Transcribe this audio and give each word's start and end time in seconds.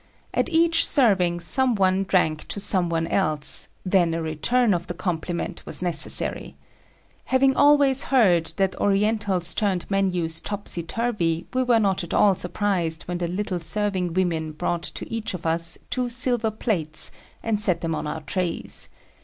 At 0.33 0.49
each 0.49 0.87
serving 0.87 1.41
some 1.41 1.75
one 1.75 2.05
drank 2.05 2.47
to 2.47 2.59
some 2.59 2.89
one 2.89 3.05
else, 3.05 3.67
then 3.85 4.15
a 4.15 4.21
return 4.23 4.73
of 4.73 4.87
the 4.87 4.95
compliment 4.95 5.63
was 5.63 5.83
necessary. 5.83 6.55
Having 7.25 7.55
always 7.55 8.01
heard 8.05 8.47
that 8.57 8.75
Orientals 8.77 9.53
turned 9.53 9.85
menus 9.91 10.41
topsy 10.41 10.81
turvy 10.81 11.45
we 11.53 11.61
were 11.61 11.77
not 11.79 12.03
at 12.03 12.15
all 12.15 12.33
surprised 12.33 13.03
when 13.03 13.19
the 13.19 13.27
little 13.27 13.59
serving 13.59 14.13
women 14.15 14.53
brought 14.53 14.81
to 14.81 15.07
each 15.07 15.35
of 15.35 15.45
us 15.45 15.77
two 15.91 16.09
silver 16.09 16.49
plates 16.49 17.11
and 17.43 17.59
set 17.59 17.81
them 17.81 17.93
on 17.93 18.07
our 18.07 18.21
trays. 18.21 18.89